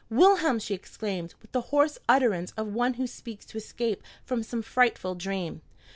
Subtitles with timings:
[0.09, 4.63] "Wilhelm!" she exclaimed, with the hoarse utterance of one who seeks to escape from some
[4.63, 5.61] frightful dream.